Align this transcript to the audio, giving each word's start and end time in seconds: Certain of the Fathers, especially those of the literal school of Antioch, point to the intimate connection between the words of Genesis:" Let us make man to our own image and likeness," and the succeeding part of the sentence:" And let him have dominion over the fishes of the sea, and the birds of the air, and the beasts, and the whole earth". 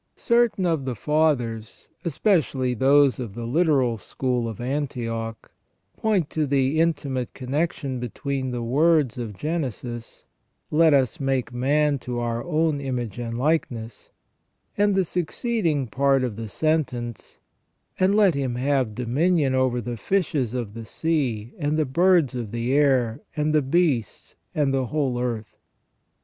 Certain 0.15 0.65
of 0.65 0.83
the 0.85 0.95
Fathers, 0.95 1.87
especially 2.03 2.73
those 2.73 3.19
of 3.19 3.35
the 3.35 3.45
literal 3.45 3.99
school 3.99 4.49
of 4.49 4.59
Antioch, 4.59 5.51
point 5.95 6.27
to 6.31 6.47
the 6.47 6.79
intimate 6.79 7.35
connection 7.35 7.99
between 7.99 8.49
the 8.49 8.63
words 8.63 9.19
of 9.19 9.37
Genesis:" 9.37 10.25
Let 10.71 10.91
us 10.95 11.19
make 11.19 11.53
man 11.53 11.99
to 11.99 12.17
our 12.17 12.43
own 12.43 12.81
image 12.81 13.19
and 13.19 13.37
likeness," 13.37 14.09
and 14.75 14.95
the 14.95 15.05
succeeding 15.05 15.85
part 15.85 16.23
of 16.23 16.35
the 16.35 16.49
sentence:" 16.49 17.39
And 17.99 18.15
let 18.15 18.33
him 18.33 18.55
have 18.55 18.95
dominion 18.95 19.53
over 19.53 19.81
the 19.81 19.97
fishes 19.97 20.55
of 20.55 20.73
the 20.73 20.83
sea, 20.85 21.53
and 21.59 21.77
the 21.77 21.85
birds 21.85 22.33
of 22.33 22.49
the 22.49 22.73
air, 22.73 23.21
and 23.35 23.53
the 23.53 23.61
beasts, 23.61 24.35
and 24.55 24.73
the 24.73 24.87
whole 24.87 25.21
earth". 25.21 25.59